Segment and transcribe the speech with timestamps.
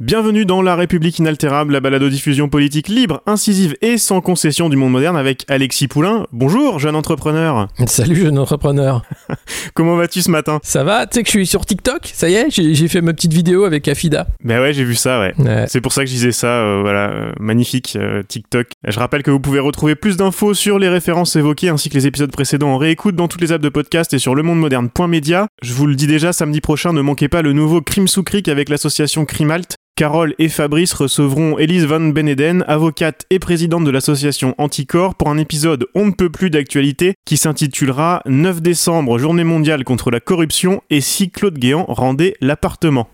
[0.00, 4.92] Bienvenue dans La République inaltérable, la balado-diffusion politique libre, incisive et sans concession du monde
[4.92, 6.26] moderne avec Alexis Poulain.
[6.32, 7.68] Bonjour, jeune entrepreneur.
[7.86, 9.02] Salut jeune entrepreneur.
[9.74, 10.58] Comment vas-tu ce matin?
[10.62, 11.06] Ça va?
[11.06, 12.10] Tu sais que je suis sur TikTok?
[12.14, 14.26] Ça y est, j'ai fait ma petite vidéo avec Afida.
[14.42, 15.34] Ben ouais, j'ai vu ça, ouais.
[15.38, 15.64] Ouais.
[15.68, 18.68] C'est pour ça que je disais ça, euh, voilà, euh, magnifique, euh, TikTok.
[18.86, 22.06] Je rappelle que vous pouvez retrouver plus d'infos sur les références évoquées ainsi que les
[22.06, 25.48] épisodes précédents en réécoute dans toutes les apps de podcast et sur lemondemoderne.media.
[25.60, 28.48] Je vous le dis déjà, samedi prochain, ne manquez pas le nouveau Crime sous cric
[28.48, 29.57] avec l'association Crimalt.
[29.98, 35.38] Carole et Fabrice recevront Elise Van Beneden, avocate et présidente de l'association Anticorps, pour un
[35.38, 40.82] épisode On ne peut plus d'actualité qui s'intitulera 9 décembre, journée mondiale contre la corruption
[40.88, 43.08] et si Claude Guéant rendait l'appartement.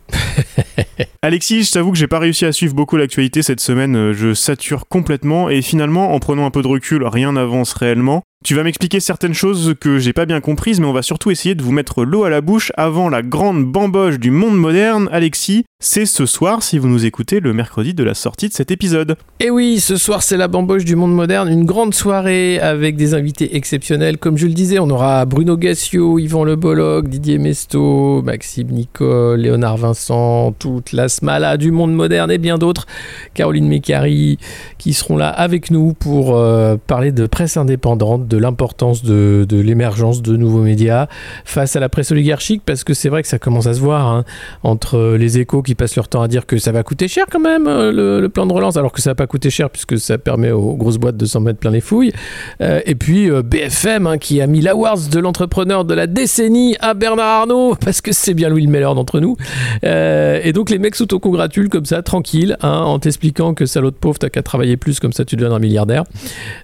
[1.23, 4.35] Alexis, je t'avoue que j'ai pas réussi à suivre beaucoup l'actualité cette semaine, euh, je
[4.35, 8.23] sature complètement et finalement, en prenant un peu de recul, rien n'avance réellement.
[8.45, 11.55] Tu vas m'expliquer certaines choses que j'ai pas bien comprises, mais on va surtout essayer
[11.55, 15.09] de vous mettre l'eau à la bouche avant la grande bamboche du monde moderne.
[15.13, 18.71] Alexis, c'est ce soir si vous nous écoutez le mercredi de la sortie de cet
[18.71, 19.17] épisode.
[19.41, 23.15] Et oui, ce soir c'est la bamboche du monde moderne, une grande soirée avec des
[23.15, 24.19] invités exceptionnels.
[24.19, 29.41] Comme je le disais, on aura Bruno Gassio, Yvan Le Bolloc, Didier Mesto, Maxime Nicole,
[29.41, 32.87] Léonard Vincent, toute la smala du monde moderne et bien d'autres.
[33.33, 34.39] Caroline Mécari
[34.77, 40.23] qui seront là avec nous pour euh, parler de presse indépendante, l'importance de, de l'émergence
[40.23, 41.07] de nouveaux médias
[41.45, 44.09] face à la presse oligarchique parce que c'est vrai que ça commence à se voir
[44.09, 44.25] hein,
[44.63, 47.41] entre les échos qui passent leur temps à dire que ça va coûter cher quand
[47.41, 50.19] même euh, le, plan de relance alors que ça va pas coûter cher puisque ça
[50.19, 52.13] permet aux grosses boîtes de s'en mettre plein les fouilles.
[52.61, 56.77] Euh, et puis euh, BFM hein, qui a mis l'awards de l'entrepreneur de la décennie
[56.81, 59.37] à Bernard Arnault parce que c'est bien lui le meilleur d'entre nous.
[59.83, 64.19] Et donc les mecs s'autocongratulent comme ça tranquille hein, en t'expliquant que salaud de pauvre
[64.19, 66.05] t'as qu'à travailler plus comme ça tu deviendras milliardaire.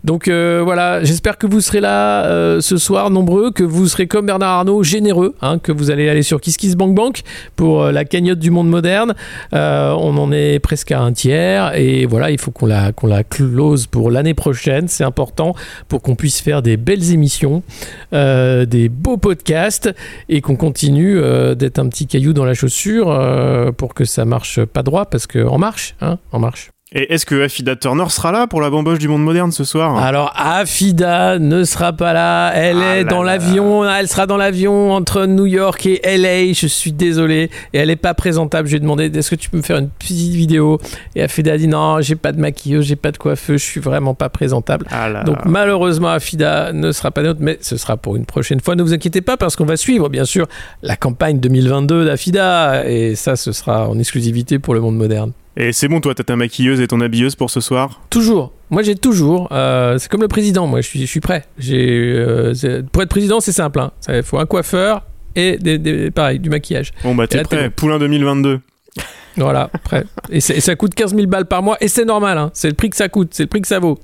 [0.04, 4.26] Donc voilà j'espère que vous serez là euh, ce soir nombreux que vous serez comme
[4.26, 7.22] Bernard Arnault généreux hein, que vous allez aller sur KissKissBankBank
[7.56, 9.14] pour euh, la cagnotte du monde moderne.
[9.52, 13.24] Euh, on en est presque à un tiers et voilà il faut qu'on la, la
[13.24, 14.88] close pour l'année prochaine.
[14.88, 15.54] C'est important
[15.88, 17.62] pour qu'on puisse faire des belles émissions
[18.12, 19.94] des beaux podcasts
[20.28, 21.20] et qu'on continue
[21.54, 23.06] d'être un petit caillou dans la chaussure
[23.76, 27.40] pour que ça marche pas droit parce que marche hein, en marche Et est-ce que
[27.40, 31.62] Afida Turner sera là pour la bamboche du monde moderne ce soir Alors Afida ne
[31.62, 35.46] sera pas là, elle Ah est là dans l'avion, elle sera dans l'avion entre New
[35.46, 39.04] York et LA, je suis désolé, et elle est pas présentable, je lui ai demandé
[39.16, 40.80] est-ce que tu peux me faire une petite vidéo?
[41.14, 43.80] Et Afida a dit non, j'ai pas de maquilleuse, j'ai pas de coiffeuse, je suis
[43.80, 44.86] vraiment pas présentable.
[44.90, 48.58] Ah là Donc malheureusement Afida ne sera pas nôtre, mais ce sera pour une prochaine
[48.58, 48.74] fois.
[48.74, 50.48] Ne vous inquiétez pas parce qu'on va suivre bien sûr
[50.82, 52.84] la campagne 2022 d'Afida.
[52.88, 55.30] Et ça ce sera en exclusivité pour le monde moderne.
[55.56, 58.00] Et c'est bon, toi, t'as ta maquilleuse et ton habilleuse pour ce soir?
[58.08, 58.52] Toujours.
[58.70, 59.48] Moi, j'ai toujours.
[59.52, 60.66] euh, c'est comme le président.
[60.66, 61.44] Moi, je suis, je suis prêt.
[61.58, 62.52] J'ai, euh,
[62.92, 63.80] pour être président, c'est simple.
[63.80, 63.90] hein.
[64.08, 65.02] Il faut un coiffeur
[65.34, 66.92] et des, des- pareil, du maquillage.
[67.02, 67.64] Bon, bah, t'es prêt.
[67.68, 67.74] bon.
[67.76, 68.60] Poulain 2022.
[69.36, 70.04] Voilà, prêt.
[70.30, 71.76] Et, ça coûte 15 000 balles par mois.
[71.80, 72.38] Et c'est normal.
[72.38, 72.50] hein.
[72.54, 73.30] C'est le prix que ça coûte.
[73.32, 73.98] C'est le prix que ça vaut.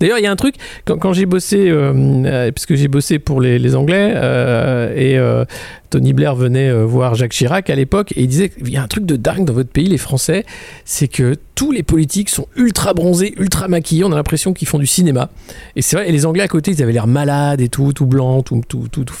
[0.00, 0.56] D'ailleurs, il y a un truc.
[0.84, 1.92] Quand, j'ai bossé, euh,
[2.24, 5.44] euh, parce que j'ai bossé pour les, Anglais, euh, et
[5.90, 8.88] Tony Blair venait voir Jacques Chirac à l'époque, et il disait il y a un
[8.88, 10.44] truc de dingue dans votre pays, les Français,
[10.84, 14.04] c'est que tous les politiques sont ultra bronzés, ultra maquillés.
[14.04, 15.30] On a l'impression qu'ils font du cinéma.
[15.76, 16.08] Et c'est vrai.
[16.08, 18.88] Et les Anglais à côté, ils avaient l'air malades et tout, tout blancs, tout, tout,
[18.90, 19.14] tout, tout.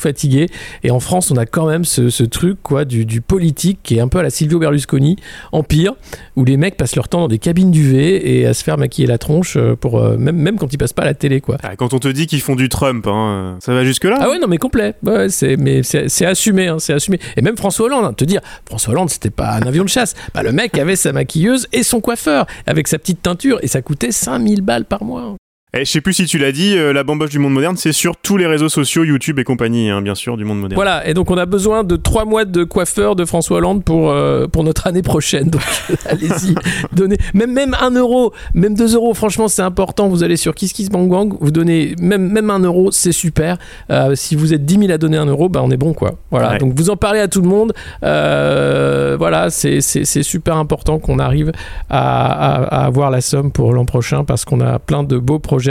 [0.82, 4.08] Et en France, on a quand même ce, truc quoi du politique qui est un
[4.08, 5.16] peu à la Silvio Berlusconi,
[5.52, 5.94] Empire,
[6.36, 9.06] où les mecs passent leur temps dans des cabines d'UV et à se faire maquiller
[9.06, 11.58] la tronche euh, pour euh, même même quand ils passent pas à la télé quoi.
[11.62, 14.38] Ah, quand on te dit qu'ils font du Trump, hein, ça va jusque-là Ah ouais
[14.38, 14.94] non mais complet.
[15.04, 17.18] Ouais, c'est mais c'est c'est assumé hein, c'est assumé.
[17.36, 20.14] Et même François Hollande, hein, te dire François Hollande c'était pas un avion de chasse.
[20.34, 23.82] Bah le mec avait sa maquilleuse et son coiffeur avec sa petite teinture et ça
[23.82, 25.36] coûtait 5000 balles par mois.
[25.74, 27.92] Eh, je sais plus si tu l'as dit, euh, la bamboche du monde moderne, c'est
[27.92, 30.76] sur tous les réseaux sociaux, YouTube et compagnie, hein, bien sûr, du monde moderne.
[30.76, 34.10] Voilà, et donc on a besoin de trois mois de coiffeur de François Hollande pour,
[34.10, 35.48] euh, pour notre année prochaine.
[35.48, 35.62] Donc
[36.04, 36.54] allez-y,
[36.92, 40.08] donnez même, même un euro, même deux euros, franchement c'est important.
[40.10, 43.56] Vous allez sur KissKissBankBank, vous donnez même, même un euro, c'est super.
[43.88, 46.16] Euh, si vous êtes 10 000 à donner un euro, bah on est bon quoi.
[46.30, 46.58] Voilà, Ouais.
[46.58, 47.72] donc vous en parlez à tout le monde.
[48.04, 51.50] Euh, voilà, c'est super important qu'on arrive
[51.88, 55.38] à, à- à avoir la somme pour l'an prochain parce qu'on a plein de beaux
[55.38, 55.61] projets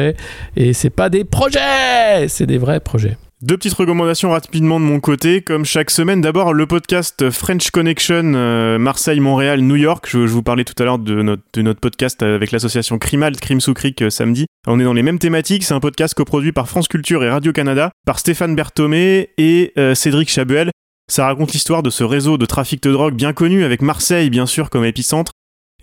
[0.56, 3.18] et c'est pas des projets, c'est des vrais projets.
[3.42, 6.22] Deux petites recommandations rapidement de mon côté, comme chaque semaine.
[6.22, 10.08] D'abord, le podcast French Connection euh, Marseille-Montréal-New York.
[10.08, 13.60] Je, vous parlais tout à l'heure de notre, de notre podcast avec l'association Crimal, Crime
[13.60, 14.46] sous Cric euh, samedi.
[14.68, 15.64] On est dans les mêmes thématiques.
[15.64, 20.30] C'est un podcast coproduit par France Culture et Radio-Canada, par Stéphane Berthomé et euh, Cédric
[20.30, 20.70] Chabuel.
[21.12, 24.46] Ça raconte l'histoire de ce réseau de trafic de drogue bien connu, avec Marseille bien
[24.46, 25.32] sûr comme épicentre.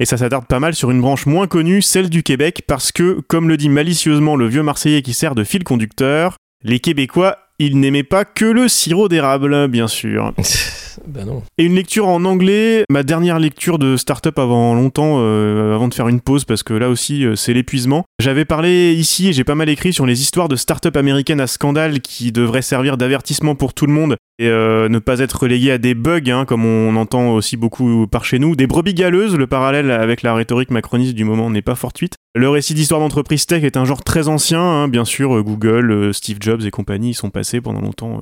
[0.00, 3.20] Et ça s'attarde pas mal sur une branche moins connue, celle du Québec, parce que,
[3.28, 7.80] comme le dit malicieusement le vieux Marseillais qui sert de fil conducteur, les Québécois il
[7.80, 10.32] n'aimait pas que le sirop d'érable, bien sûr.
[11.06, 11.42] ben non.
[11.58, 15.94] Et une lecture en anglais, ma dernière lecture de start-up avant longtemps, euh, avant de
[15.94, 18.04] faire une pause, parce que là aussi euh, c'est l'épuisement.
[18.20, 21.48] J'avais parlé ici et j'ai pas mal écrit sur les histoires de start-up américaines à
[21.48, 25.72] scandale qui devraient servir d'avertissement pour tout le monde et euh, ne pas être relégués
[25.72, 28.54] à des bugs, hein, comme on entend aussi beaucoup par chez nous.
[28.56, 32.14] Des brebis galeuses, le parallèle avec la rhétorique macroniste du moment n'est pas fortuite.
[32.34, 36.38] Le récit d'histoire d'entreprise tech est un genre très ancien, hein, bien sûr, Google, Steve
[36.40, 38.20] Jobs et compagnie y sont passés pendant longtemps,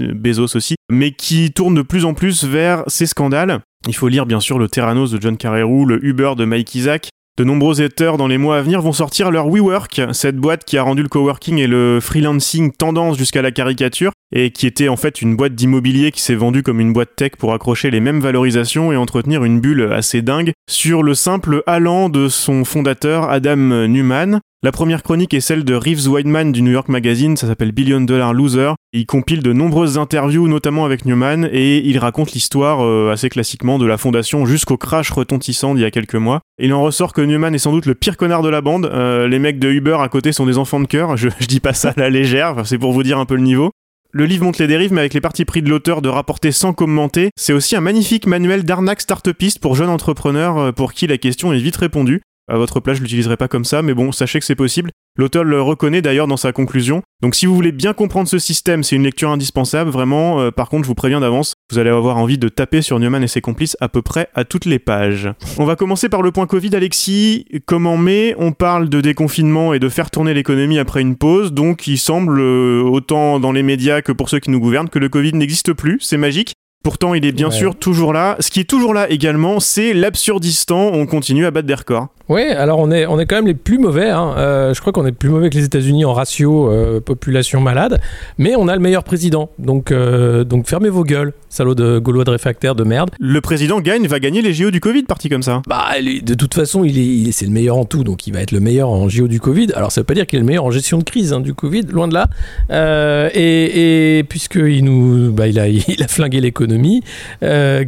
[0.00, 3.60] Bezos aussi, mais qui tourne de plus en plus vers ces scandales.
[3.86, 7.08] Il faut lire bien sûr le Terranos de John Carreyrou, le Uber de Mike Isaac,
[7.36, 10.78] de nombreux éditeurs dans les mois à venir vont sortir leur WeWork, cette boîte qui
[10.78, 14.96] a rendu le coworking et le freelancing tendance jusqu'à la caricature, et qui était en
[14.96, 18.20] fait une boîte d'immobilier qui s'est vendue comme une boîte tech pour accrocher les mêmes
[18.20, 23.86] valorisations et entretenir une bulle assez dingue sur le simple allant de son fondateur Adam
[23.86, 24.40] Newman.
[24.62, 28.00] La première chronique est celle de Reeves Wideman du New York Magazine, ça s'appelle Billion
[28.00, 28.72] Dollar Loser.
[28.94, 33.78] Il compile de nombreuses interviews, notamment avec Newman, et il raconte l'histoire euh, assez classiquement
[33.78, 36.40] de la fondation jusqu'au crash retentissant d'il y a quelques mois.
[36.58, 38.86] Il en ressort que Newman est sans doute le pire connard de la bande.
[38.86, 41.74] Euh, les mecs de Uber à côté sont des enfants de cœur, je, dis pas
[41.74, 43.72] ça à la légère, c'est pour vous dire un peu le niveau.
[44.12, 46.72] Le livre montre les dérives, mais avec les parties pris de l'auteur de rapporter sans
[46.72, 47.28] commenter.
[47.36, 51.52] C'est aussi un magnifique manuel d'arnaque startupiste pour jeunes entrepreneurs euh, pour qui la question
[51.52, 52.22] est vite répondue.
[52.48, 54.90] À votre place, je l'utiliserai pas comme ça, mais bon, sachez que c'est possible.
[55.18, 57.02] L'auteur le reconnaît d'ailleurs dans sa conclusion.
[57.20, 60.40] Donc si vous voulez bien comprendre ce système, c'est une lecture indispensable, vraiment.
[60.40, 63.24] Euh, par contre, je vous préviens d'avance, vous allez avoir envie de taper sur Newman
[63.24, 65.28] et ses complices à peu près à toutes les pages.
[65.58, 67.46] On va commencer par le point Covid, Alexis.
[67.64, 71.52] Comme en mai, on parle de déconfinement et de faire tourner l'économie après une pause,
[71.52, 75.00] donc il semble, euh, autant dans les médias que pour ceux qui nous gouvernent, que
[75.00, 76.52] le Covid n'existe plus, c'est magique.
[76.86, 78.36] Pourtant, il est bien sûr toujours là.
[78.38, 80.92] Ce qui est toujours là également, c'est l'absurdistan.
[80.92, 82.06] On continue à battre des records.
[82.28, 84.10] Oui, alors on est, on est quand même les plus mauvais.
[84.10, 84.34] Hein.
[84.36, 88.00] Euh, je crois qu'on est plus mauvais que les États-Unis en ratio euh, population malade,
[88.36, 89.50] mais on a le meilleur président.
[89.60, 93.10] Donc, euh, donc fermez vos gueules, salaud de gaulois de réfractaire de merde.
[93.20, 95.62] Le président gagne, va gagner les JO du Covid, parti comme ça.
[95.68, 98.50] Bah, de toute façon, il est, c'est le meilleur en tout, donc il va être
[98.50, 99.68] le meilleur en JO du Covid.
[99.74, 101.54] Alors, ça veut pas dire qu'il est le meilleur en gestion de crise hein, du
[101.54, 103.30] Covid, loin de là.
[103.34, 106.75] et, et puisqu'il nous, bah, il a, il a flingué l'économie,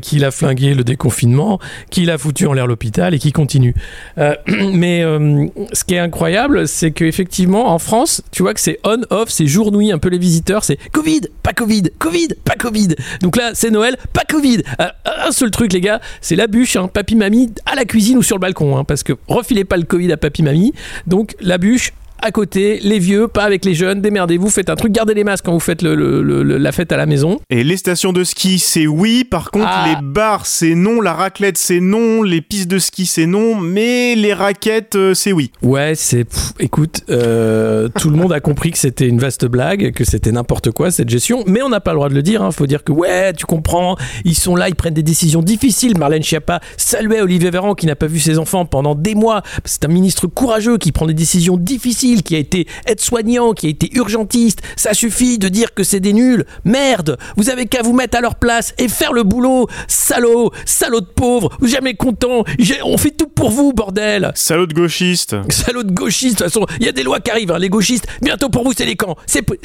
[0.02, 1.58] qu'il a flingué le déconfinement,
[1.90, 3.74] qu'il a foutu en l'air l'hôpital et qu'il continue.
[4.18, 4.34] Euh,
[4.72, 9.28] mais euh, ce qui est incroyable, c'est qu'effectivement, en France, tu vois que c'est on-off,
[9.28, 12.88] c'est jour-nuit, un peu les visiteurs, c'est Covid, pas Covid, Covid, pas Covid.
[13.22, 14.62] Donc là, c'est Noël, pas Covid.
[14.80, 14.86] Euh,
[15.26, 18.36] un seul truc, les gars, c'est la bûche, hein, papy-mamie, à la cuisine ou sur
[18.36, 20.72] le balcon, hein, parce que refilez pas le Covid à papy-mamie.
[21.06, 24.92] Donc la bûche, à côté, les vieux, pas avec les jeunes, démerdez-vous, faites un truc,
[24.92, 27.40] gardez les masques quand vous faites la fête à la maison.
[27.50, 29.86] Et les stations de ski, c'est oui, par contre, ah.
[29.88, 34.14] les bars, c'est non, la raclette, c'est non, les pistes de ski, c'est non, mais
[34.14, 35.52] les raquettes, euh, c'est oui.
[35.62, 36.26] Ouais, c'est.
[36.58, 40.70] Écoute, euh, tout le monde a compris que c'était une vaste blague, que c'était n'importe
[40.72, 42.50] quoi cette gestion, mais on n'a pas le droit de le dire, hein.
[42.50, 45.96] faut dire que, ouais, tu comprends, ils sont là, ils prennent des décisions difficiles.
[45.96, 49.42] Marlène Schiappa saluait Olivier Véran qui n'a pas vu ses enfants pendant des mois.
[49.64, 53.70] C'est un ministre courageux qui prend des décisions difficiles qui a été aide-soignant, qui a
[53.70, 54.60] été urgentiste.
[54.76, 56.44] Ça suffit de dire que c'est des nuls.
[56.64, 59.68] Merde, vous avez qu'à vous mettre à leur place et faire le boulot.
[59.86, 62.44] Salaud, salaud de pauvre, jamais content.
[62.84, 64.32] On fait tout pour vous, bordel.
[64.34, 65.36] Salaud de gauchiste.
[65.50, 66.38] Salaud de gauchiste.
[66.38, 67.52] De toute façon, il y a des lois qui arrivent.
[67.52, 67.58] Hein.
[67.58, 69.16] Les gauchistes, bientôt pour vous, c'est les camps.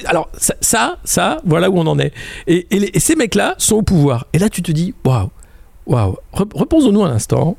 [0.06, 2.14] Alors, ça, ça, voilà où on en est.
[2.48, 4.28] Et, ces mecs-là sont au pouvoir.
[4.34, 5.30] Et là, tu te dis, waouh,
[5.86, 6.18] waouh.
[6.34, 7.58] Reposons-nous un instant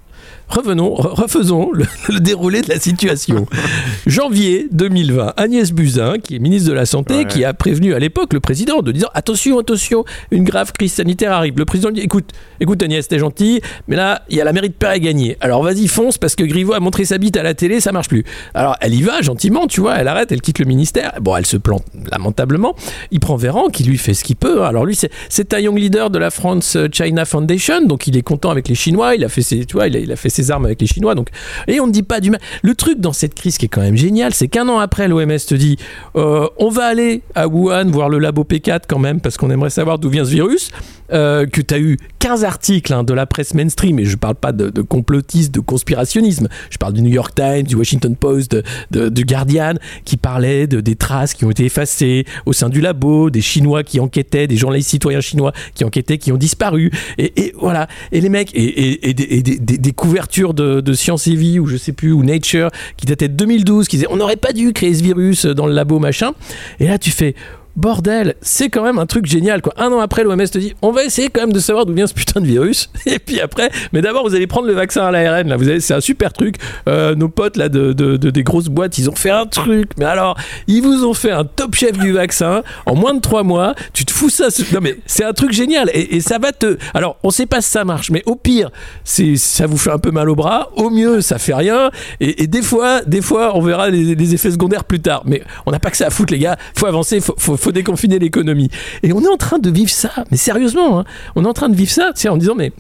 [0.49, 1.71] revenons, refaisons
[2.09, 3.47] le, déroulé de la situation.
[4.07, 8.33] Janvier 2020, Agnès Buzyn, qui est ministre de la Santé, qui a prévenu à l'époque
[8.33, 11.55] le président de dire attention, attention, une grave crise sanitaire arrive.
[11.57, 14.69] Le président dit écoute, écoute Agnès, t'es gentil, mais là, il y a la mairie
[14.69, 15.37] de Père à gagner.
[15.41, 18.09] Alors vas-y, fonce, parce que Griveaux a montré sa bite à la télé, ça marche
[18.09, 18.25] plus.
[18.55, 21.13] Alors elle y va gentiment, tu vois, elle arrête, elle quitte le ministère.
[21.21, 22.75] Bon, elle se plante lamentablement.
[23.11, 24.63] Il prend Véran, qui lui fait ce qu'il peut.
[24.63, 24.97] Alors lui,
[25.29, 28.75] c'est un young leader de la France China Foundation, donc il est content avec les
[28.75, 30.81] Chinois, il a fait ses, tu vois, il a il a fait ses armes avec
[30.81, 31.15] les Chinois.
[31.15, 31.29] Donc,
[31.69, 32.41] et on ne dit pas du mal.
[32.63, 35.39] Le truc dans cette crise qui est quand même génial, c'est qu'un an après, l'OMS
[35.47, 35.77] te dit
[36.17, 39.71] euh, on va aller à Wuhan voir le labo P4 quand même, parce qu'on aimerait
[39.71, 40.71] savoir d'où vient ce virus.
[41.13, 44.37] Euh, que tu as eu 15 articles hein, de la presse mainstream, et je parle
[44.37, 48.57] pas de, de complotisme, de conspirationnisme, je parle du New York Times, du Washington Post,
[48.91, 49.75] du Guardian,
[50.07, 53.83] qui parlaient de, des traces qui ont été effacées au sein du labo, des Chinois
[53.83, 58.31] qui enquêtaient, des journalistes citoyens chinois qui enquêtaient, qui ont disparu, et, voilà, et les
[58.31, 59.93] mecs, et, des- des
[60.55, 63.89] de, de Science et Vie, ou je sais plus, ou Nature, qui dataient de 2012,
[63.89, 66.33] qui disaient on n'aurait pas dû créer ce virus dans le labo, machin,
[66.81, 67.35] et là tu fais
[67.77, 69.73] bordel, c'est quand même un truc génial quoi.
[69.77, 72.07] Un an après, l'OMS te dit on va essayer quand même de savoir d'où vient
[72.07, 72.91] ce putain de virus.
[73.07, 75.57] Et puis après, mais d'abord vous allez prendre le vaccin à l'ARN là.
[75.57, 76.57] Vous c'est un super truc.
[76.89, 79.91] Euh, nos potes là de, de- de- des grosses boîtes, ils ont fait un truc.
[79.99, 83.43] Mais alors, ils vous ont fait un top chef du vaccin en moins de trois
[83.43, 83.75] mois.
[83.93, 86.77] Tu te fous ça Non mais c'est un truc génial et, ça va te.
[86.95, 88.71] Alors on sait pas si ça marche, mais au pire,
[89.05, 90.71] ça vous fait un peu mal au bras.
[90.77, 91.91] Au mieux, ça fait rien.
[92.21, 95.23] Et, des fois, des fois, on verra les, les effets secondaires plus tard.
[95.27, 96.57] Mais on n'a pas que ça à foutre, les gars.
[96.77, 98.71] Faut avancer, faut, faut, faut déconfiner l'économie.
[99.03, 100.11] Et on est en train de vivre ça.
[100.31, 101.05] Mais sérieusement, hein,
[101.35, 102.73] on est en train de vivre ça, tu sais, en disant mais.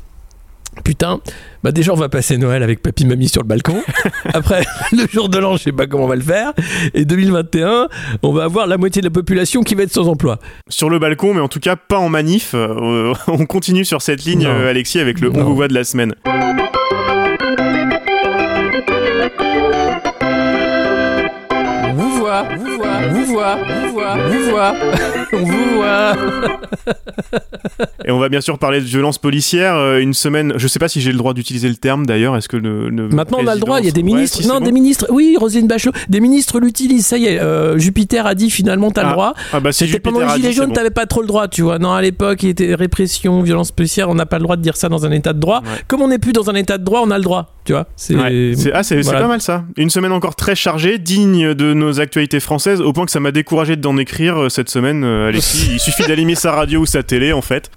[0.82, 1.20] Putain,
[1.62, 3.80] bah déjà on va passer Noël avec papy mamie sur le balcon.
[4.34, 6.52] Après le jour de l'an, je sais pas comment on va le faire.
[6.94, 7.86] Et 2021,
[8.24, 10.40] on va avoir la moitié de la population qui va être sans emploi.
[10.68, 12.54] Sur le balcon, mais en tout cas pas en manif.
[12.54, 15.42] Euh, on continue sur cette ligne, euh, Alexis, avec le Non.
[15.42, 16.16] on vous voit de la semaine.
[23.44, 24.74] Voit, vous voit, vous voit,
[25.32, 26.14] vous voit, on vous voit.
[28.06, 29.74] Et on va bien sûr parler de violence policière.
[29.76, 32.36] euh, une semaine, je sais pas si j'ai le droit d'utiliser le terme d'ailleurs.
[32.36, 33.80] Est-ce que le, le Maintenant, on a le droit.
[33.80, 34.38] Il y a des ministres.
[34.38, 34.72] Ouais, si, non, des bon.
[34.74, 35.06] ministres.
[35.10, 35.92] Oui, Roselyne Bachelot.
[36.08, 37.06] Des ministres l'utilisent.
[37.06, 37.40] Ça y est.
[37.40, 39.34] euh, Jupiter a dit finalement, t'as Ah, le droit.
[39.52, 40.74] Ah bah si C'était Jupiter pendant les Gilets jaunes, bon.
[40.74, 41.78] t'avais pas trop le droit, tu vois.
[41.78, 44.08] Non, à l'époque, il était répression, violence policière.
[44.10, 45.60] On n'a pas le droit de dire ça dans un état de droit.
[45.60, 45.80] Ouais.
[45.88, 47.54] Comme on n'est plus dans un état de droit, on a le droit.
[47.64, 47.86] Tu vois.
[47.96, 48.14] C'est.
[48.14, 49.20] Ouais, c'est- ah, c'est c'est voilà.
[49.22, 49.64] pas mal ça.
[49.78, 53.32] Une semaine encore très chargée, digne de nos actualités françaises, au point que ça m'a
[53.34, 55.68] découragé d'en écrire euh, cette semaine, euh, Alexis.
[55.72, 57.70] Il suffit d'allumer sa radio ou sa télé, en fait.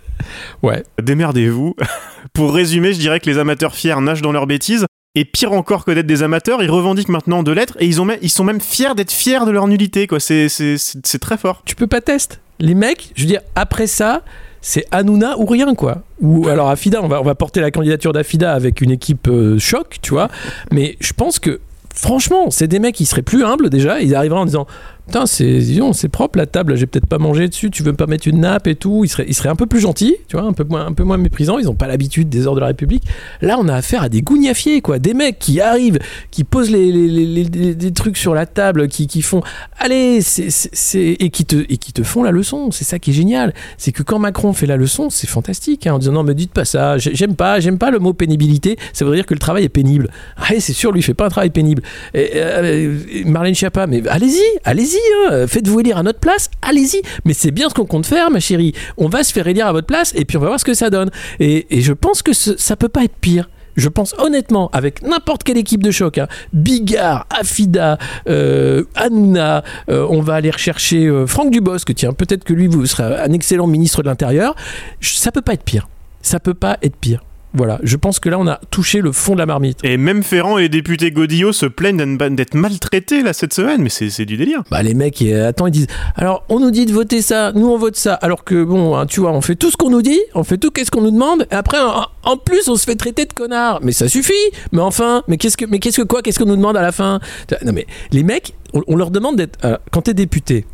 [0.63, 0.83] Ouais.
[1.01, 1.75] Démerdez-vous.
[2.33, 4.85] Pour résumer, je dirais que les amateurs fiers nagent dans leurs bêtises.
[5.15, 8.05] Et pire encore que d'être des amateurs, ils revendiquent maintenant de l'être et ils, ont
[8.05, 10.05] même- ils sont même fiers d'être fiers de leur nullité.
[10.05, 10.19] quoi.
[10.19, 11.63] C'est- c'est très fort.
[11.65, 12.37] Tu peux pas tester.
[12.59, 14.21] Les mecs, je veux dire, après ça,
[14.61, 16.03] c'est Hanouna ou rien, quoi.
[16.21, 19.57] Ou alors Afida, on va, on va porter la candidature d'Afida avec une équipe euh,
[19.57, 20.29] choc, tu vois.
[20.71, 21.61] Mais je pense que,
[21.95, 23.99] franchement, c'est des mecs qui seraient plus humbles déjà.
[24.01, 24.67] Ils arriveraient en disant
[25.07, 25.61] Putain, c'est
[25.93, 28.67] c'est propre la table, j'ai peut-être pas mangé dessus, tu veux pas mettre une nappe
[28.67, 29.05] et tout.
[29.05, 31.59] Ils seraient, un peu plus gentils, tu vois, un peu moins, un peu moins méprisants.
[31.59, 33.03] Ils ont pas l'habitude des heures de la République.
[33.41, 34.99] Là, on a affaire à des gougnafiers, quoi.
[34.99, 35.99] Des mecs qui arrivent,
[36.29, 39.41] qui posent les, trucs sur la table, qui, qui font
[39.79, 42.71] Allez, c'est, c'est- et, qui te, et qui te font la leçon.
[42.71, 43.53] C'est ça qui est génial.
[43.77, 45.87] C'est que quand Macron fait la leçon, c'est fantastique.
[45.87, 48.11] hein, en disant Non, mais dites pas ça, j'ai- j'aime pas, j'aime pas le mot
[48.11, 48.77] pénibilité.
[48.91, 50.09] Ça veut dire que le travail est pénible.
[50.35, 51.81] Ah, c'est sûr, lui, il fait pas un travail pénible.
[52.13, 54.96] Et, euh, et Marlène Schiappa, mais allez-y, allez-y,
[55.29, 57.01] hein, faites-vous élire à notre place, allez-y.
[57.25, 58.73] Mais c'est bien ce qu'on compte faire, ma chérie.
[58.97, 60.73] On va se faire élire à votre place et puis on va voir ce que
[60.73, 61.09] ça donne.
[61.39, 63.49] Et, je pense que ce- ça peut pas être pire.
[63.75, 70.07] Je pense honnêtement, avec n'importe quelle équipe de choc, hein, Bigard, Afida, euh, Hanouna, euh,
[70.09, 73.67] on va aller rechercher euh, Franck Dubosc, tiens, peut-être que lui, vous serez un excellent
[73.67, 74.55] ministre de l'Intérieur.
[74.99, 75.87] Ça peut pas être pire.
[76.23, 77.23] Ça peut pas être pire.
[77.57, 79.79] Voilà, je pense que là, on a touché le fond de la marmite.
[79.83, 83.89] Et même Ferrand et les députés Godillot se plaignent d'être- maltraités là cette semaine, mais
[83.89, 84.61] c'est du délire.
[84.71, 87.67] Bah les mecs, ils, attends, ils disent alors on nous dit de voter ça, nous
[87.67, 90.01] on vote ça, alors que bon, hein, tu vois, on fait tout ce qu'on nous
[90.01, 91.77] dit, on fait tout qu'est-ce qu'on nous demande, et après
[92.23, 93.79] en, plus on se fait traiter de connard.
[93.81, 94.33] Mais ça suffit.
[94.71, 96.91] Mais enfin, mais qu'est-ce que, mais qu'est-ce que quoi, qu'est-ce qu'on nous demande à la
[96.91, 97.19] fin?
[97.65, 100.65] Non mais les mecs, on, on leur demande d'être alors, quand t'es député.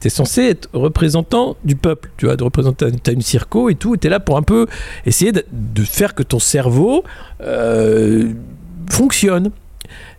[0.00, 3.98] T'es censé être représentant du peuple, tu vois, de représenter, une circo et tout, et
[3.98, 4.66] t'es là pour un peu
[5.06, 7.02] essayer de, de faire que ton cerveau
[7.40, 8.32] euh,
[8.90, 9.50] fonctionne.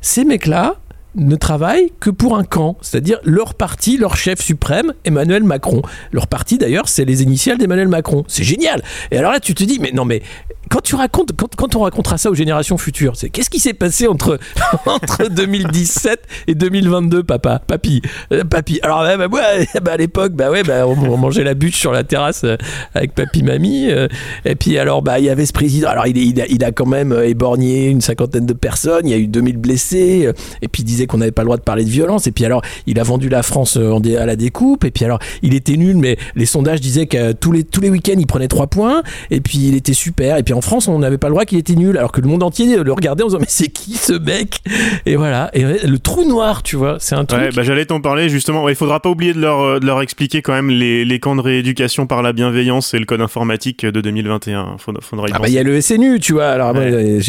[0.02, 0.76] Ces mecs-là,
[1.16, 5.82] ne travaillent que pour un camp, c'est-à-dire leur parti, leur chef suprême, Emmanuel Macron.
[6.12, 8.24] Leur parti d'ailleurs, c'est les initiales d'Emmanuel Macron.
[8.28, 8.84] C'est génial.
[9.12, 10.22] Et alors là, tu te dis, mais non, mais
[10.70, 13.74] quand tu racontes, quand, quand on racontera ça aux générations futures, c'est qu'est-ce qui s'est
[13.74, 14.38] passé entre
[14.86, 18.02] entre 2017 et 2022, papa, papy,
[18.32, 18.80] Euh, papy.
[18.84, 19.28] Alors bah,
[19.82, 22.56] bah, à l'époque, bah ouais, bah, on, mangeait la bûche sur la terrasse euh,
[22.94, 23.90] avec papy, mamie.
[23.90, 24.08] euh,
[24.46, 25.90] et puis alors, bah il y avait ce président.
[25.90, 29.08] Alors il, a, quand même éborgné une cinquantaine de personnes.
[29.08, 30.28] Il y a eu 2000 blessés.
[30.28, 32.28] euh, et puis disait qu'on n'avait pas le droit de parler de violence.
[32.28, 34.84] Et puis alors, il a vendu la France euh, à la découpe.
[34.86, 37.90] Et puis alors, il était nul, mais les sondages disaient que tous les, tous les
[37.90, 39.04] week-ends, il prenait 3 points.
[39.32, 40.38] Et puis il était super.
[40.38, 41.98] Et puis en France, on n'avait pas le droit qu'il était nul.
[41.98, 44.60] Alors que le monde entier le regardait en disant, mais c'est qui ce mec?
[45.06, 45.50] Et voilà.
[45.54, 47.40] Et le trou noir, tu vois, c'est un truc.
[47.40, 48.64] Ouais, bah j'allais t'en parler justement.
[48.64, 51.20] Ouais, Il faudra pas oublier de leur, euh, de leur expliquer quand même les, les
[51.20, 54.78] camps de rééducation par la bienveillance et le code informatique de 2021.
[54.78, 56.48] Faudra, faudra y Ah bah il y a le SNU, tu vois.
[56.48, 57.20] Alors Ouais.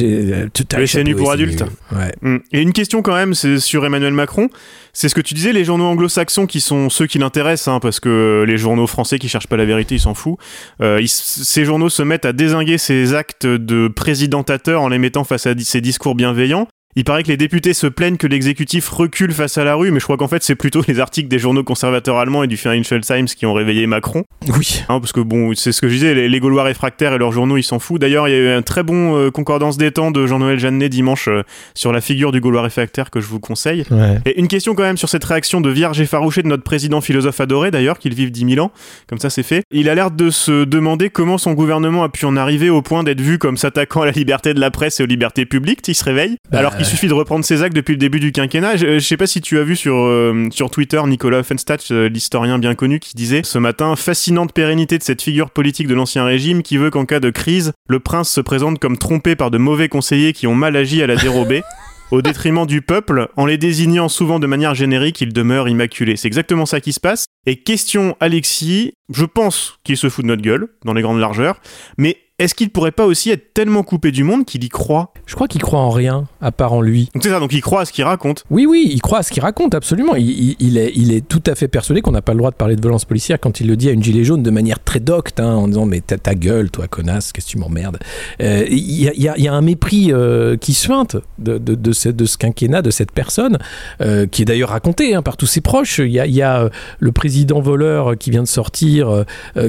[0.74, 1.64] à Le SNU pour adultes.
[1.92, 2.12] Ouais.
[2.22, 2.36] Mm.
[2.52, 4.48] Et une question quand même, c'est sur Emmanuel Macron.
[4.92, 8.00] C'est ce que tu disais, les journaux anglo-saxons qui sont ceux qui l'intéressent, hein, parce
[8.00, 10.38] que les journaux français qui cherchent pas la vérité, ils s'en foutent.
[10.80, 15.46] Euh, ces journaux se mettent à désinguer ces actes de présidentateur en les mettant face
[15.46, 16.66] à ces discours bienveillants.
[16.96, 20.00] Il paraît que les députés se plaignent que l'exécutif recule face à la rue, mais
[20.00, 23.00] je crois qu'en fait c'est plutôt les articles des journaux conservateurs allemands et du Financial
[23.00, 24.24] Times qui ont réveillé Macron.
[24.48, 24.82] Oui.
[24.88, 27.30] Hein, parce que bon, c'est ce que je disais, les, les Gaulois réfractaires et leurs
[27.30, 28.00] journaux, ils s'en foutent.
[28.00, 30.88] D'ailleurs, il y a eu un très bon euh, concordance des temps de Jean-Noël Jeannet
[30.88, 31.42] dimanche euh,
[31.74, 33.84] sur la figure du Gaulois réfractaire que je vous conseille.
[33.92, 34.18] Ouais.
[34.26, 37.40] Et une question quand même sur cette réaction de vierge effarouchée de notre président philosophe
[37.40, 38.72] adoré, d'ailleurs, qu'il vive 10 000 ans,
[39.08, 39.62] comme ça c'est fait.
[39.70, 43.04] Il a l'air de se demander comment son gouvernement a pu en arriver au point
[43.04, 45.94] d'être vu comme s'attaquant à la liberté de la presse et aux libertés publiques, il
[45.94, 48.76] se réveille, Bah, alors qu'il suffit de reprendre ses actes depuis le début du quinquennat.
[48.76, 52.08] Je, je sais pas si tu as vu sur, euh, sur Twitter Nicolas Offenstadt, euh,
[52.08, 56.24] l'historien bien connu, qui disait ce matin fascinante pérennité de cette figure politique de l'ancien
[56.24, 59.58] régime qui veut qu'en cas de crise, le prince se présente comme trompé par de
[59.58, 61.62] mauvais conseillers qui ont mal agi à la dérobée.
[62.12, 66.16] Au détriment du peuple, en les désignant souvent de manière générique, il demeure immaculé.
[66.16, 67.26] C'est exactement ça qui se passe.
[67.46, 71.60] Et question Alexis, je pense qu'il se fout de notre gueule, dans les grandes largeurs,
[71.98, 75.34] mais est-ce qu'il pourrait pas aussi être tellement coupé du monde qu'il y croit Je
[75.34, 77.08] crois qu'il croit en rien, à part en lui.
[77.14, 78.44] Donc c'est ça, donc il croit à ce qu'il raconte.
[78.50, 80.14] Oui, oui, il croit à ce qu'il raconte, absolument.
[80.16, 82.50] Il, il- il est, il est tout à fait persuadé qu'on n'a pas le droit
[82.50, 84.82] de parler de violence policière quand il le dit à une gilet jaune de manière
[84.82, 87.98] très docte, hein, en disant Mais ta, ta gueule, toi, connasse, qu'est-ce que tu m'emmerdes?
[88.42, 92.08] Euh, Il y, a, y y un mépris euh, qui suinte de, de, de ce,
[92.08, 93.58] de ce quinquennat, de cette personne,
[94.00, 95.98] euh, qui est d'ailleurs raconté hein, par tous ses proches.
[95.98, 99.24] Il y a, il y a, le président voleur qui vient de sortir,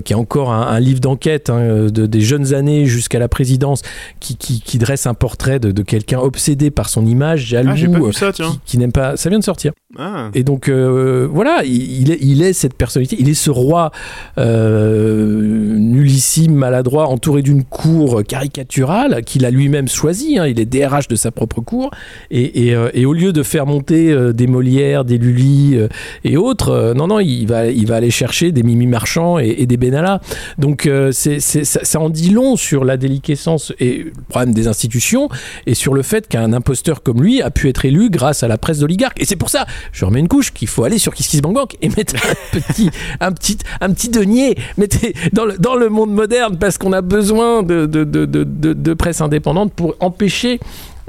[0.06, 3.82] qui a encore un, un livre d'enquête hein, de, des jeunes années jusqu'à la présidence,
[4.20, 7.72] qui, qui, qui dresse un portrait de, de quelqu'un obsédé par son image, jaloux.
[7.96, 8.52] Ah, euh, ça, tiens.
[8.52, 9.18] qui, qui n'aime pas.
[9.18, 9.72] Ça vient de sortir.
[9.98, 10.30] Ah.
[10.34, 13.92] Et donc euh, voilà, il, il est, il est cette personnalité, il est ce roi
[14.38, 20.38] euh, nullissime, maladroit, entouré d'une cour caricaturale qu'il a lui-même choisi.
[20.38, 20.48] hein.
[20.48, 21.92] il est DRH de sa propre cour.
[22.30, 25.78] Et, et, euh, et au lieu de faire monter des Molières, des Lully
[26.24, 29.66] et autres, non, non, il va, il va aller chercher des Mimi Marchand et, et
[29.66, 30.22] des Benalla.
[30.58, 35.30] Donc c'est- ça, ça en dit long sur la déliquescence et le problème des institutions
[35.66, 38.58] et sur le fait qu'un imposteur comme lui a pu être élu grâce à la
[38.58, 39.22] presse d'oligarque.
[39.22, 42.16] Et c'est pour ça, je remets une couche, qu'il faut aller sur KissKissBankBank et mettre
[42.16, 42.90] un petit,
[43.20, 43.32] un
[43.82, 49.74] un petit denier mettez dans le, monde moderne parce qu'on a besoin de presse indépendante
[49.74, 50.60] pour empêcher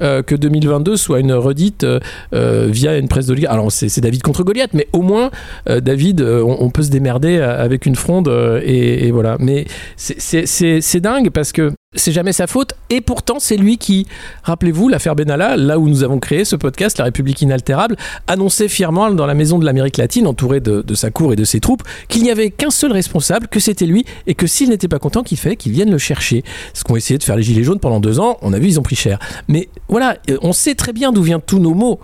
[0.01, 2.01] euh, que 2022 soit une redite euh,
[2.35, 3.55] euh, via une presse d'oligarque.
[3.55, 5.31] Alors c'est David contre Goliath, mais au moins
[5.69, 8.29] euh, David, euh, on, on peut se démerder euh, avec une fronde
[8.65, 9.37] et, et voilà.
[9.39, 14.07] Mais c'est dingue parce que c'est jamais sa faute et pourtant c'est lui qui,
[14.43, 19.11] rappelez-vous, l'affaire Benalla, là où nous avons créé ce podcast, La République inaltérable, annonçait fièrement
[19.11, 22.23] dans la maison de l'Amérique latine, entouré de, sa cour et de ses troupes, qu'il
[22.23, 25.39] n'y avait qu'un seul responsable, que c'était lui, et que s'il n'était pas content, qu'il
[25.39, 26.45] fallait qu'il vienne le chercher.
[26.75, 28.81] Ce qu'ont essayé de faire les Gilets jaunes pendant deux ans, on a vu, ils
[28.81, 29.19] ont pris cher.
[29.49, 32.01] Mais voilà, euh, on sait très bien d'où viennent tous nos mots.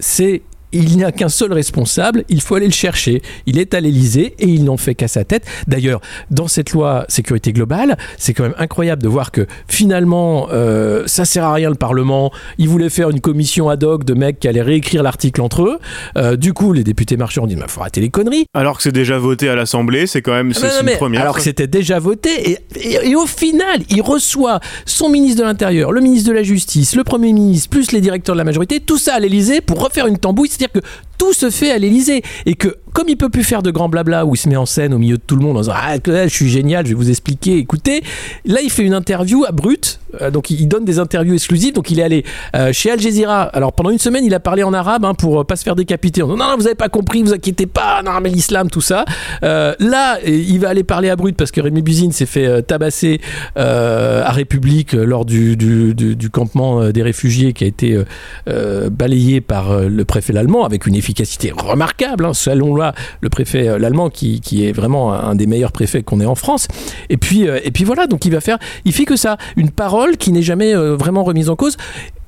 [0.00, 3.22] C'est il n'y a qu'un seul responsable, il faut aller le chercher.
[3.46, 5.44] Il est à l'Elysée et il n'en fait qu'à sa tête.
[5.66, 6.00] D'ailleurs,
[6.30, 11.24] dans cette loi sécurité globale, c'est quand même incroyable de voir que finalement, euh, ça
[11.24, 12.32] sert à rien le Parlement.
[12.58, 15.78] Ils voulaient faire une commission ad hoc de mecs qui allaient réécrire l'article entre eux.
[16.16, 18.46] Euh, du coup, les députés ont dit, il faut arrêter les conneries.
[18.54, 21.20] Alors que c'est déjà voté à l'Assemblée, c'est quand même Ah c'est une première.
[21.22, 25.46] alors que c'était déjà voté et, et- et au final il reçoit son ministre de
[25.46, 28.80] l'Intérieur, le ministre de la Justice, le Premier ministre, plus les directeurs de la majorité,
[28.80, 30.86] tout ça à l'Elysée pour refaire une tambouille, c'est-à-dire que
[31.18, 34.24] tout se fait à l'Elysée et que comme il peut plus faire de grands blabla
[34.26, 35.96] où il se met en scène au milieu de tout le monde en disant ah
[36.04, 38.02] je suis génial, je vais vous expliquer, écoutez,
[38.44, 41.90] là il fait une interview à Brut, euh, donc il donne des interviews exclusives, donc
[41.90, 42.24] il est allé
[42.54, 43.42] euh, chez Al Jazeera.
[43.42, 45.76] Alors pendant une semaine il a parlé en arabe hein, pour euh, pas se faire
[45.76, 46.22] décapiter.
[46.22, 48.80] En disant, non non vous avez pas compris, vous inquiétez pas, non mais l'islam tout
[48.80, 49.04] ça.
[49.42, 53.20] Euh, là il va aller parler à Brut parce que Rémi Buzine s'est fait tabasser
[53.56, 55.56] à République lors du,
[56.32, 58.02] campement des réfugiés qui a été
[58.90, 62.24] balayé par le préfet l'allemand avec une efficacité remarquable.
[62.24, 62.76] hein, selon
[63.20, 66.34] le préfet euh, l'allemand qui, qui est vraiment un des meilleurs préfets qu'on ait en
[66.34, 66.68] France.
[67.08, 69.70] Et puis, euh, et puis voilà, donc il va faire, il fait que ça, une
[69.70, 71.76] parole qui n'est jamais euh, vraiment remise en cause.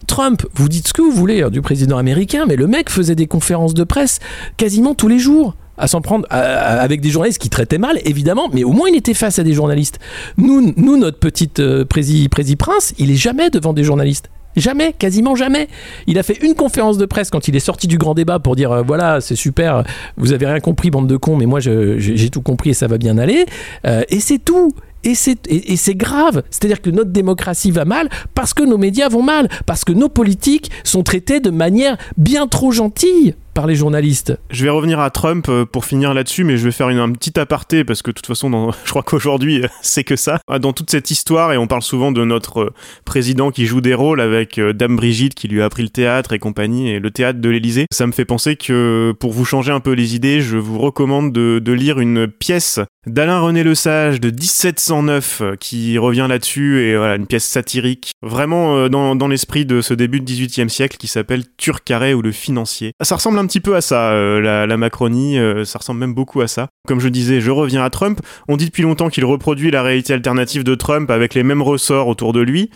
[0.07, 3.15] Trump, vous dites ce que vous voulez hein, du président américain, mais le mec faisait
[3.15, 4.19] des conférences de presse
[4.57, 8.65] quasiment tous les jours à s'en prendre avec des journalistes qui traitaient mal, évidemment, mais
[8.65, 9.99] au moins il était face à des journalistes.
[10.37, 14.31] Nous, nous notre petite euh, prési, prési prince, il est jamais devant des journalistes.
[14.57, 15.69] Jamais, quasiment jamais.
[16.07, 18.57] Il a fait une conférence de presse quand il est sorti du grand débat pour
[18.57, 19.85] dire euh, voilà, c'est super,
[20.17, 22.99] vous avez rien compris, bande de cons, mais moi j'ai tout compris et ça va
[22.99, 23.47] bien aller.
[23.87, 24.73] Euh, et c'est tout.
[25.03, 26.43] Et c'est, et, et c'est grave.
[26.51, 30.11] C'est-à-dire que notre démocratie va mal parce que nos médias vont mal, parce que nos
[30.11, 34.39] politiques sont traités de manière bien trop gentille par les journalistes.
[34.51, 37.39] Je vais revenir à Trump euh, pour finir là-dessus, mais je vais faire un petit
[37.39, 40.41] aparté parce que de toute façon, je crois qu'aujourd'hui, euh, c'est que ça.
[40.49, 43.81] Ah, Dans toute cette histoire, et on parle souvent de notre euh, président qui joue
[43.81, 47.11] des rôles avec Dame Brigitte qui lui a appris le théâtre et compagnie, et le
[47.11, 50.41] théâtre de l'Élysée, ça me fait penser que pour vous changer un peu les idées,
[50.41, 55.97] je vous recommande de, lire une pièce d'Alain René Le Sage de 1709 euh, qui
[55.99, 60.31] revient là-dessus, et voilà, une pièce satirique, vraiment dans, dans l'esprit de ce début de
[60.31, 62.93] 18e siècle qui s'appelle Turcaret ou le financier.
[63.03, 66.41] Ça ressemble un petit peu à ça, euh, la, Macronie, euh, ça ressemble même beaucoup
[66.41, 66.69] à ça.
[66.87, 68.21] Comme je disais, je reviens à Trump.
[68.49, 72.09] On dit depuis longtemps qu'il reproduit la réalité alternative de Trump avec les mêmes ressorts
[72.09, 72.71] autour de lui.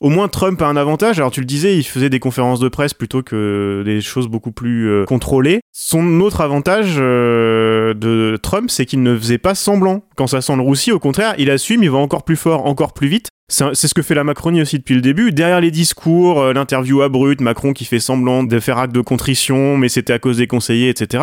[0.00, 1.18] Au moins Trump a un avantage.
[1.18, 4.52] Alors tu le disais, il faisait des conférences de presse plutôt que des choses beaucoup
[4.52, 5.60] plus euh, contrôlées.
[5.72, 10.02] Son autre avantage de Trump, c'est qu'il ne faisait pas semblant.
[10.16, 12.92] Quand ça sent le roussi, au contraire, il assume, il va encore plus fort, encore
[12.92, 13.28] plus vite.
[13.48, 15.30] C'est ce que fait la Macronie aussi depuis le début.
[15.30, 19.76] Derrière les discours, euh, l'interview abrupte, Macron qui fait semblant de faire acte de contrition,
[19.76, 21.22] mais c'était à cause des conseillers, etc.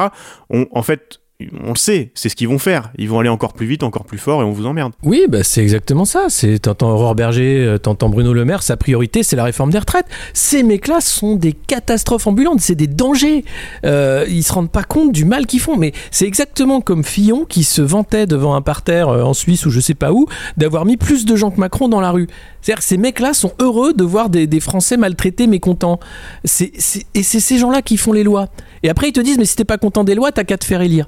[0.49, 1.19] On, en fait,
[1.63, 2.91] on le sait, c'est ce qu'ils vont faire.
[2.97, 4.93] Ils vont aller encore plus vite, encore plus fort, et on vous emmerde.
[5.03, 6.25] Oui, bah c'est exactement ça.
[6.29, 9.79] C'est t'entends Aurore Berger, euh, t'entends Bruno Le Maire, sa priorité c'est la réforme des
[9.79, 10.05] retraites.
[10.33, 13.43] Ces mecs-là sont des catastrophes ambulantes, c'est des dangers.
[13.85, 15.75] Euh, ils se rendent pas compte du mal qu'ils font.
[15.77, 19.69] Mais c'est exactement comme Fillon qui se vantait devant un parterre euh, en Suisse ou
[19.69, 22.27] je sais pas où d'avoir mis plus de gens que Macron dans la rue.
[22.61, 25.99] C'est-à-dire ces mecs-là sont heureux de voir des, Français maltraités, mécontents.
[26.43, 28.47] Et c'est ces gens-là qui font les lois.
[28.83, 30.63] Et après ils te disent mais si t'es pas content des lois, t'as qu'à te
[30.63, 31.07] faire élire.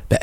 [0.11, 0.19] Ben,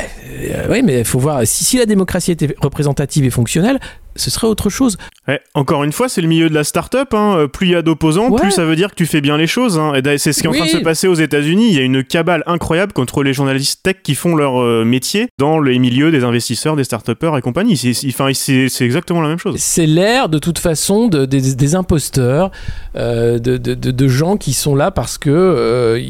[0.55, 3.81] euh, oui, mais il faut voir si, si la démocratie était représentative et fonctionnelle,
[4.17, 4.99] ce serait autre chose.
[5.29, 7.15] Ouais, encore une fois, c'est le milieu de la start-up.
[7.15, 7.37] Hein.
[7.39, 8.41] Euh, Plus il y a d'opposants, Ouais.
[8.41, 9.79] plus ça veut dire que tu fais bien les choses.
[9.79, 9.93] Hein.
[9.95, 11.69] Et c'est ce qui est en train de se passer aux États-Unis.
[11.71, 15.29] Il y a une cabale incroyable contre les journalistes tech qui font leur euh, métier
[15.39, 17.77] dans les milieux des investisseurs, des start-upers et compagnie.
[17.77, 19.55] C'est, exactement la même chose.
[19.59, 22.51] C'est l'air de toute façon de- des, des imposteurs,
[22.97, 26.01] euh, de, de- de- de gens qui sont là parce que euh,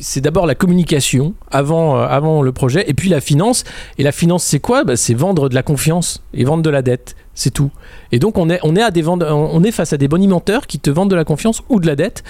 [0.00, 3.64] c'est d'abord la communication avant, avant le projet et puis la finance.
[3.98, 4.84] Et la finance, c'est quoi?
[4.84, 7.16] Bah, C'est vendre de la confiance et vendre de la dette.
[7.42, 7.70] C'est tout.
[8.12, 10.66] Et donc on est, on est, à des vendeurs, on est face à des bonimenteurs
[10.66, 12.22] qui te vendent de la confiance ou de la dette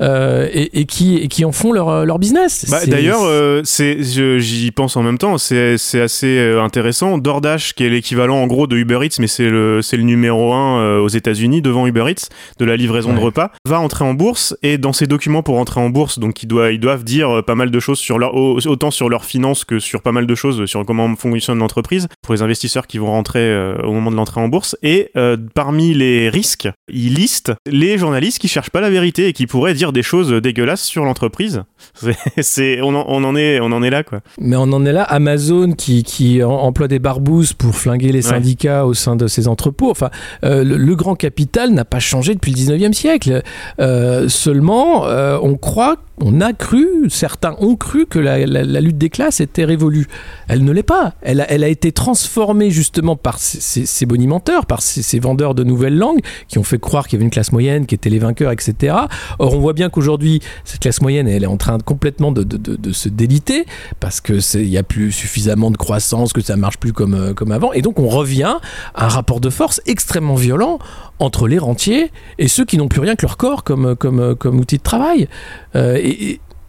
[0.00, 2.64] euh, et, et qui, et qui en font leur, leur business.
[2.70, 5.36] Bah, d'ailleurs, euh, j'y pense en même temps.
[5.36, 7.18] C'est, c'est assez euh, intéressant.
[7.18, 10.54] DoorDash, qui est l'équivalent en gros de Uber Eats, mais c'est le, c'est le numéro
[10.54, 14.14] un euh, aux États-Unis devant Uber Eats de la livraison de repas, va entrer en
[14.14, 17.42] bourse et dans ses documents pour entrer en bourse, donc ils doivent, ils doivent dire
[17.46, 20.26] pas mal de choses sur leur, au- autant sur leurs finances que sur pas mal
[20.26, 24.16] de choses sur comment fonctionne l'entreprise pour les investisseurs qui vont rentrer au moment de
[24.16, 24.53] l'entrée en bourse.
[24.82, 29.32] Et euh, parmi les risques, ils listent les journalistes qui cherchent pas la vérité et
[29.32, 31.62] qui pourraient dire des choses dégueulasses sur l'entreprise.
[32.40, 34.20] C'est, on, en, on en est, on en est là quoi.
[34.38, 38.24] Mais on en est là, Amazon qui, qui em- emploie des barbouzes pour flinguer les
[38.24, 38.30] Ouais.
[38.30, 39.90] syndicats au sein de ses entrepôts.
[39.90, 40.10] Enfin,
[40.44, 43.42] euh, le, le grand capital n'a pas changé depuis le 19e siècle.
[43.80, 45.04] Euh, seulement,
[45.42, 48.46] on croit, on a cru, certains ont cru que la,
[48.80, 50.06] lutte des classes était révolue.
[50.48, 51.14] Elle ne l'est pas.
[51.22, 56.58] Elle a, été transformée justement par ces, bonimenteurs, par ces, vendeurs de nouvelles langues qui
[56.58, 58.94] ont fait croire qu'il y avait une classe moyenne, qui étaient les vainqueurs, etc.
[59.38, 62.92] Or, on voit bien qu'aujourd'hui, cette classe moyenne, elle est en train de complètement de,
[62.92, 63.66] se déliter
[63.98, 67.34] parce que c'est- il y a plus suffisamment de croissance, que ça marche plus euh,
[67.34, 67.72] comme avant.
[67.72, 68.56] Et donc, on revient
[68.94, 70.78] à un rapport de force extrêmement violent
[71.18, 73.96] entre les rentiers et ceux qui n'ont plus rien que leur corps comme,
[74.44, 75.28] outil de travail.
[75.76, 75.98] Euh,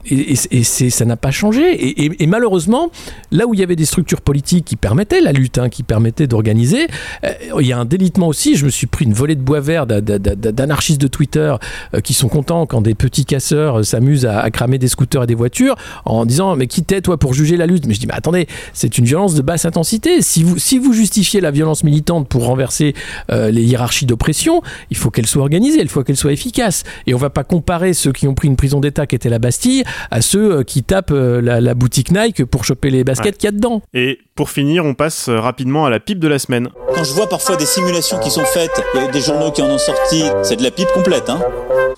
[0.09, 2.21] et- ça n'a pas changé.
[2.21, 2.89] Et, malheureusement,
[3.31, 6.27] là où il y avait des structures politiques qui permettaient la lutte, hein, qui permettaient
[6.27, 6.87] d'organiser,
[7.23, 8.55] euh, il y a un délitement aussi.
[8.55, 11.55] Je me suis pris une volée de bois vert d'a- d'a- d'a- d'anarchistes de Twitter
[11.93, 15.27] euh, qui sont contents quand des petits casseurs euh, s'amusent à, cramer des scooters et
[15.27, 17.85] des voitures en disant mais qui t'es toi pour juger la lutte?
[17.87, 20.21] Mais je dis mais attendez, c'est une violence de basse intensité.
[20.21, 22.93] Si vous, si vous justifiez la violence militante pour renverser
[23.29, 26.83] les hiérarchies d'oppression, il faut qu'elle soit organisée, il faut qu'elle soit efficace.
[27.07, 29.39] Et on va pas comparer ceux qui ont pris une prison d'État qui était la
[29.39, 33.25] Bastille à ceux euh, qui tapent euh, la, la boutique Nike pour choper les baskets
[33.25, 33.31] Ouais.
[33.33, 33.81] qu'il y a dedans.
[33.93, 36.69] Et pour finir, on passe euh, rapidement à la pipe de la semaine.
[36.93, 39.61] Quand je vois parfois des simulations qui sont faites, il y a des journaux qui
[39.61, 41.39] en ont sorti, c'est de la pipe complète, hein.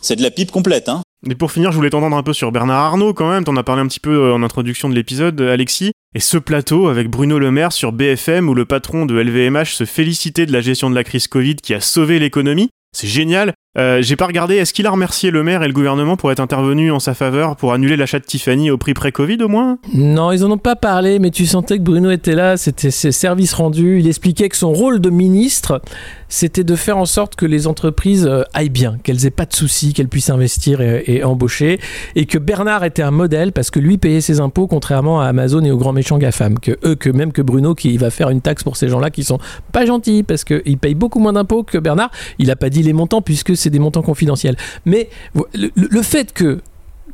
[0.02, 1.02] C'est de la pipe complète, hein.
[1.30, 3.44] Et pour finir, je voulais t'entendre un peu sur Bernard Arnault quand même.
[3.44, 5.92] T'en as parlé un petit peu en introduction de l'épisode, Alexis.
[6.14, 9.86] Et ce plateau avec Bruno Le Maire sur BFM où le patron de LVMH se
[9.86, 12.70] félicitait de la gestion de la crise Covid qui a sauvé l'économie.
[12.96, 13.54] C'est génial.
[13.78, 16.40] Euh, J'ai pas regardé, est-ce qu'il a remercié le maire et le gouvernement pour être
[16.40, 19.78] intervenu en sa faveur pour annuler l'achat de Tiffany au prix pré-Covid au moins?
[19.94, 23.12] Non, ils en ont pas parlé, mais tu sentais que Bruno était là, c'était ses
[23.12, 24.00] services rendus.
[24.00, 25.82] Il expliquait que son rôle de ministre,
[26.28, 29.54] c'était de faire en sorte que les entreprises euh, aillent bien, qu'elles aient pas de
[29.54, 31.80] soucis, qu'elles puissent investir et, embaucher,
[32.16, 35.64] et que Bernard était un modèle parce que lui payait ses impôts contrairement à Amazon
[35.64, 38.42] et aux grands méchants GAFAM, que eux, que même que Bruno qui va faire une
[38.42, 39.40] taxe pour ces gens-là qui sont
[39.72, 42.10] pas gentils parce qu'ils payent beaucoup moins d'impôts que Bernard.
[42.40, 44.56] Il a pas dit les montants puisque c'est des montants confidentiels.
[44.86, 45.10] Mais
[45.54, 46.62] le, fait que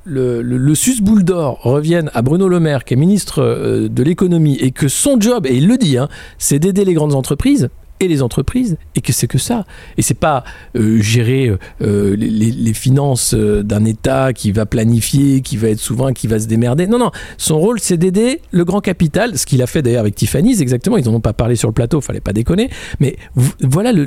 [0.06, 4.58] le sus boule d'or revienne à Bruno Le Maire, qui est ministre euh, de l'économie,
[4.60, 7.70] et que son job, et il le dit, hein, c'est d'aider les grandes entreprises
[8.08, 9.66] les entreprises, et que c'est que ça.
[9.98, 10.44] Et c'est pas
[10.76, 16.12] euh, gérer euh, euh, les, finances d'un État qui va planifier, qui va être souverain,
[16.12, 16.88] qui va se démerder.
[16.88, 17.12] Non, non.
[17.38, 20.98] Son rôle, c'est d'aider le grand capital, ce qu'il a fait d'ailleurs avec Tiffany's, exactement.
[20.98, 22.70] Ils n'en ont pas parlé sur le plateau, fallait pas déconner.
[23.00, 23.16] Mais
[23.62, 24.04] voilà le,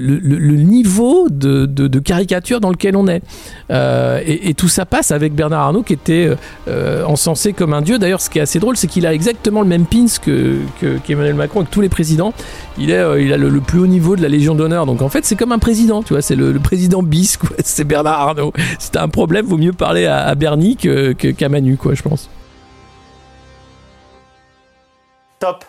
[0.56, 3.22] niveau de, caricature dans lequel on est.
[3.70, 6.30] Et, tout ça passe avec Bernard Arnault qui était
[7.06, 7.98] encensé comme un dieu.
[7.98, 10.98] D'ailleurs, ce qui est assez drôle, c'est qu'il a exactement le même pins que, que-
[10.98, 12.32] qu'Emmanuel Macron et que tous les présidents.
[12.78, 14.86] Il, est, il a le, le plus haut niveau de la Légion d'honneur.
[14.86, 16.22] Donc en fait, c'est comme un président, tu vois.
[16.22, 17.38] C'est le, président bis.
[17.64, 18.52] C'est Bernard Arnault.
[18.78, 22.02] Si t'as un problème, vaut mieux parler à, Bernie que, que- qu'à Manu, quoi, je
[22.02, 22.28] pense.
[25.38, 25.64] Top.